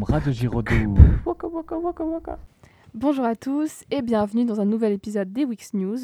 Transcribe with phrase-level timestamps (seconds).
[0.00, 0.94] bras de Giraudoux.
[1.26, 2.38] Waka, waka, waka, waka.
[2.94, 5.98] Bonjour à tous et bienvenue dans un nouvel épisode des Wix News.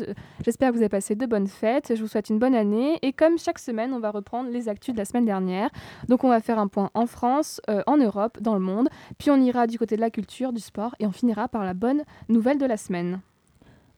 [0.44, 3.14] J'espère que vous avez passé de bonnes fêtes, je vous souhaite une bonne année et
[3.14, 5.70] comme chaque semaine on va reprendre les actus de la semaine dernière.
[6.08, 9.30] Donc on va faire un point en France, euh, en Europe, dans le monde, puis
[9.30, 12.02] on ira du côté de la culture, du sport et on finira par la bonne
[12.28, 13.20] nouvelle de la semaine.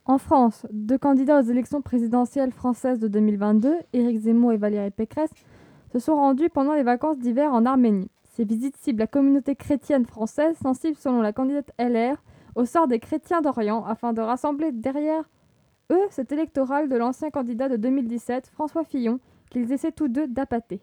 [0.05, 5.31] En France, deux candidats aux élections présidentielles françaises de 2022, Éric Zemmour et Valérie Pécresse,
[5.93, 8.11] se sont rendus pendant les vacances d'hiver en Arménie.
[8.39, 12.23] Ces visites ciblent la communauté chrétienne française, sensible selon la candidate LR
[12.55, 15.29] au sort des chrétiens d'Orient, afin de rassembler derrière
[15.91, 19.19] eux cet électoral de l'ancien candidat de 2017, François Fillon,
[19.51, 20.81] qu'ils essaient tous deux d'appâter.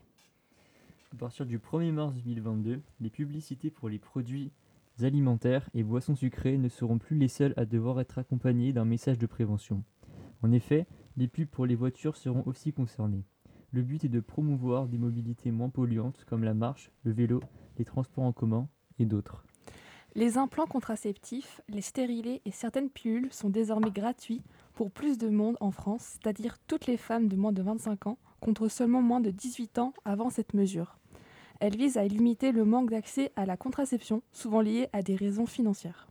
[1.14, 4.52] À partir du 1er mars 2022, les publicités pour les produits
[5.02, 9.17] alimentaires et boissons sucrées ne seront plus les seules à devoir être accompagnées d'un message
[9.17, 9.81] de prévention.
[10.44, 13.23] En effet, les pubs pour les voitures seront aussi concernées.
[13.76, 17.42] Le but est de promouvoir des mobilités moins polluantes comme la marche, le vélo,
[17.78, 19.44] les transports en commun et d'autres.
[20.14, 24.42] Les implants contraceptifs, les stérilés et certaines pilules sont désormais gratuits
[24.76, 28.17] pour plus de monde en France, c'est-à-dire toutes les femmes de moins de 25 ans,
[28.40, 30.98] contre seulement moins de 18 ans avant cette mesure.
[31.60, 35.48] Elle vise à limiter le manque d'accès à la contraception, souvent lié à des raisons
[35.48, 36.08] financières.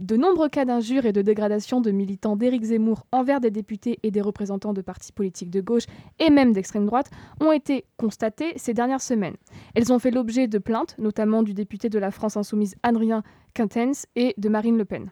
[0.00, 4.10] De nombreux cas d'injures et de dégradation de militants d'Éric Zemmour envers des députés et
[4.10, 5.84] des représentants de partis politiques de gauche
[6.18, 9.36] et même d'extrême droite ont été constatés ces dernières semaines.
[9.74, 14.06] Elles ont fait l'objet de plaintes, notamment du député de la France insoumise Adrien Quintens
[14.16, 15.10] et de Marine Le Pen.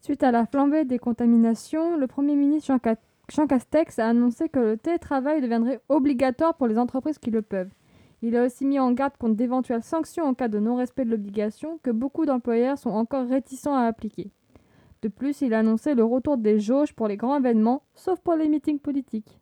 [0.00, 2.94] Suite à la flambée des contaminations, le Premier ministre Jean,
[3.32, 7.70] Jean Castex a annoncé que le télétravail deviendrait obligatoire pour les entreprises qui le peuvent.
[8.22, 11.78] Il a aussi mis en garde contre d'éventuelles sanctions en cas de non-respect de l'obligation
[11.82, 14.32] que beaucoup d'employeurs sont encore réticents à appliquer.
[15.02, 18.34] De plus, il a annoncé le retour des jauges pour les grands événements, sauf pour
[18.34, 19.40] les meetings politiques.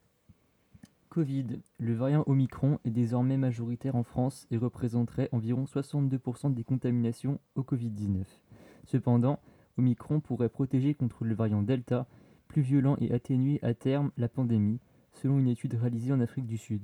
[1.09, 1.47] Covid.
[1.79, 7.63] Le variant Omicron est désormais majoritaire en France et représenterait environ 62% des contaminations au
[7.63, 8.25] Covid-19.
[8.85, 9.41] Cependant,
[9.79, 12.07] Omicron pourrait protéger contre le variant Delta,
[12.49, 14.79] plus violent et atténuer à terme la pandémie,
[15.15, 16.83] selon une étude réalisée en Afrique du Sud.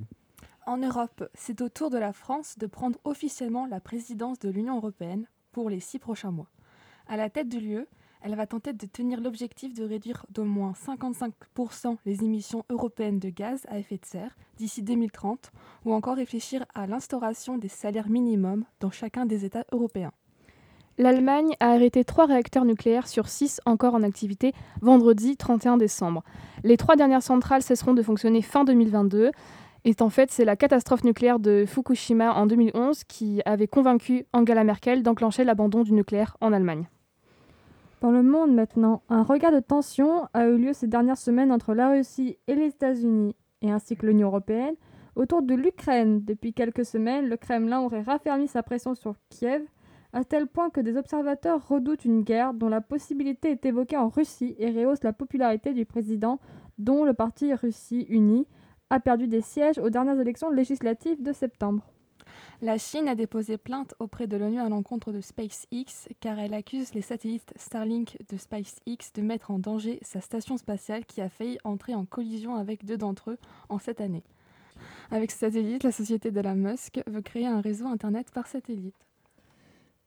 [0.64, 4.76] En Europe, c'est au tour de la France de prendre officiellement la présidence de l'Union
[4.76, 6.50] européenne pour les six prochains mois.
[7.08, 7.88] À la tête du lieu,
[8.20, 13.30] elle va tenter de tenir l'objectif de réduire d'au moins 55% les émissions européennes de
[13.30, 15.50] gaz à effet de serre d'ici 2030
[15.84, 20.12] ou encore réfléchir à l'instauration des salaires minimums dans chacun des États européens.
[20.98, 24.52] L'Allemagne a arrêté trois réacteurs nucléaires sur six encore en activité
[24.82, 26.22] vendredi 31 décembre.
[26.64, 29.32] Les trois dernières centrales cesseront de fonctionner fin 2022.
[29.84, 34.62] Et en fait, c'est la catastrophe nucléaire de Fukushima en 2011 qui avait convaincu Angela
[34.62, 36.88] Merkel d'enclencher l'abandon du nucléaire en Allemagne.
[38.00, 41.74] Dans le monde maintenant, un regard de tension a eu lieu ces dernières semaines entre
[41.74, 44.74] la Russie et les États-Unis, et ainsi que l'Union européenne,
[45.16, 46.24] autour de l'Ukraine.
[46.24, 49.62] Depuis quelques semaines, le Kremlin aurait raffermi sa pression sur Kiev,
[50.12, 54.08] à tel point que des observateurs redoutent une guerre dont la possibilité est évoquée en
[54.08, 56.38] Russie et rehausse la popularité du président,
[56.78, 58.46] dont le parti Russie Unie
[58.92, 61.82] a perdu des sièges aux dernières élections législatives de septembre.
[62.60, 66.92] La Chine a déposé plainte auprès de l'ONU à l'encontre de SpaceX car elle accuse
[66.92, 71.56] les satellites Starlink de SpaceX de mettre en danger sa station spatiale qui a failli
[71.64, 73.38] entrer en collision avec deux d'entre eux
[73.70, 74.24] en cette année.
[75.10, 79.06] Avec ce satellite, la société de la Musk veut créer un réseau Internet par satellite.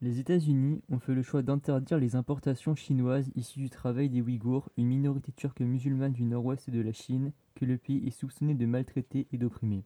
[0.01, 4.69] Les États-Unis ont fait le choix d'interdire les importations chinoises issues du travail des Ouïghours,
[4.77, 8.65] une minorité turque musulmane du nord-ouest de la Chine, que le pays est soupçonné de
[8.65, 9.83] maltraiter et d'opprimer.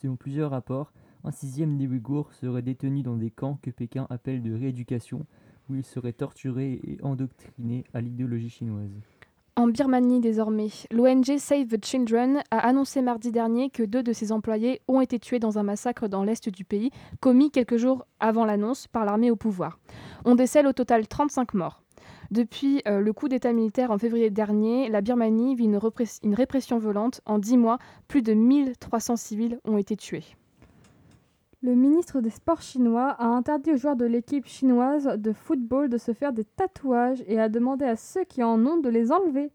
[0.00, 0.92] Selon plusieurs rapports,
[1.24, 5.26] un sixième des Ouïghours serait détenu dans des camps que Pékin appelle de rééducation,
[5.68, 8.92] où ils seraient torturés et endoctrinés à l'idéologie chinoise.
[9.58, 14.30] En Birmanie désormais, l'ONG Save the Children a annoncé mardi dernier que deux de ses
[14.30, 18.44] employés ont été tués dans un massacre dans l'est du pays, commis quelques jours avant
[18.44, 19.80] l'annonce par l'armée au pouvoir.
[20.24, 21.82] On décèle au total 35 morts.
[22.30, 27.20] Depuis euh, le coup d'État militaire en février dernier, la Birmanie vit une, répression violente.
[27.24, 30.24] En 10 mois, plus de 1300 civils ont été tués.
[31.62, 35.98] Le ministre des Sports chinois a interdit aux joueurs de l'équipe chinoise de football de
[35.98, 39.50] se faire des tatouages et a demandé à ceux qui en ont de les enlever.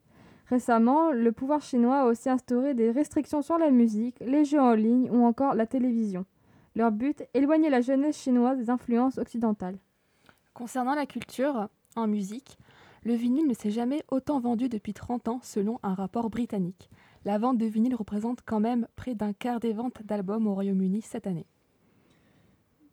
[0.47, 4.73] Récemment, le pouvoir chinois a aussi instauré des restrictions sur la musique, les jeux en
[4.73, 6.25] ligne ou encore la télévision.
[6.75, 9.77] Leur but, éloigner la jeunesse chinoise des influences occidentales.
[10.53, 12.59] Concernant la culture, en musique,
[13.03, 16.91] le vinyle ne s'est jamais autant vendu depuis 30 ans selon un rapport britannique.
[17.25, 21.01] La vente de vinyle représente quand même près d'un quart des ventes d'albums au Royaume-Uni
[21.01, 21.47] cette année.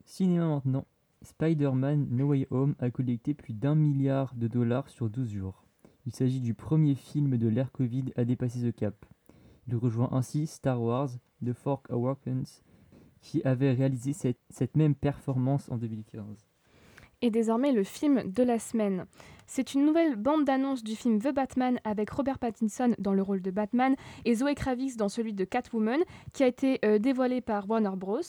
[0.07, 0.87] Cinéma maintenant.
[1.23, 5.65] Spider-Man No Way Home a collecté plus d'un milliard de dollars sur 12 jours.
[6.07, 9.05] Il s'agit du premier film de l'ère Covid à dépasser ce cap.
[9.69, 11.11] Il rejoint ainsi Star Wars,
[11.45, 12.63] The Fork Awakens,
[13.21, 16.50] qui avait réalisé cette, cette même performance en 2015.
[17.23, 19.05] Et désormais le film de la semaine.
[19.47, 23.43] C'est une nouvelle bande d'annonce du film The Batman avec Robert Pattinson dans le rôle
[23.43, 26.01] de Batman et Zoe Kravitz dans celui de Catwoman
[26.33, 28.21] qui a été euh, dévoilée par Warner Bros.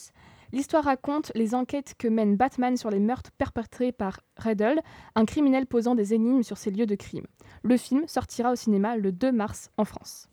[0.52, 4.82] L'histoire raconte les enquêtes que mène Batman sur les meurtres perpétrés par Riddle,
[5.16, 7.28] un criminel posant des énigmes sur ses lieux de crime.
[7.64, 10.28] Le film sortira au cinéma le 2 mars en France.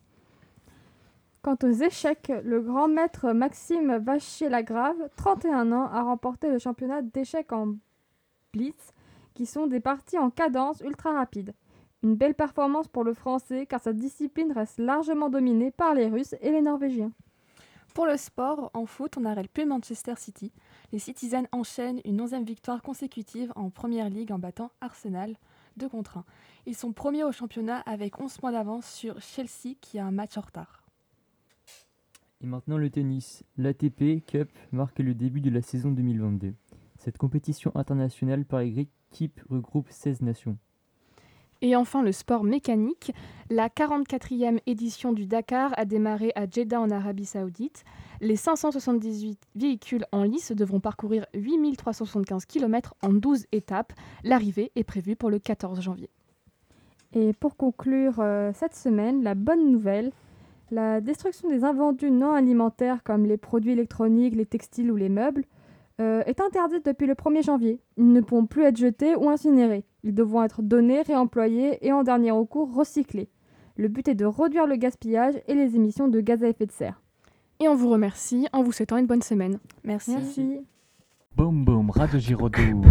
[1.41, 7.53] Quant aux échecs, le grand maître Maxime Vachier-Lagrave, 31 ans, a remporté le championnat d'échecs
[7.53, 7.75] en
[8.53, 8.93] blitz,
[9.33, 11.53] qui sont des parties en cadence ultra rapide.
[12.03, 16.35] Une belle performance pour le français car sa discipline reste largement dominée par les Russes
[16.41, 17.11] et les Norvégiens.
[17.93, 20.53] Pour le sport, en foot, on n'arrête plus Manchester City.
[20.91, 25.35] Les Citizens enchaînent une onzième victoire consécutive en Première Ligue en battant Arsenal
[25.77, 26.25] 2 contre 1.
[26.67, 30.37] Ils sont premiers au championnat avec 11 points d'avance sur Chelsea qui a un match
[30.37, 30.83] en retard.
[32.41, 33.43] Et maintenant le tennis.
[33.57, 36.53] L'ATP Cup marque le début de la saison 2022.
[37.09, 40.59] Cette compétition internationale par équipe regroupe 16 nations.
[41.63, 43.11] Et enfin, le sport mécanique.
[43.49, 47.83] La 44e édition du Dakar a démarré à Jeddah en Arabie Saoudite.
[48.21, 53.93] Les 578 véhicules en lice devront parcourir 8375 km en 12 étapes.
[54.23, 56.11] L'arrivée est prévue pour le 14 janvier.
[57.13, 60.11] Et pour conclure euh, cette semaine, la bonne nouvelle,
[60.69, 65.45] la destruction des invendus non alimentaires comme les produits électroniques, les textiles ou les meubles
[65.99, 67.81] euh, est interdite depuis le 1er janvier.
[67.97, 69.85] Ils ne pourront plus être jetés ou incinérés.
[70.03, 73.29] Ils devront être donnés, réemployés et en dernier recours recyclés.
[73.75, 76.71] Le but est de réduire le gaspillage et les émissions de gaz à effet de
[76.71, 77.01] serre.
[77.59, 79.59] Et on vous remercie en vous souhaitant une bonne semaine.
[79.83, 80.11] Merci.
[80.11, 80.59] Merci.
[81.35, 82.81] Boum boum, Radio Giraudoux.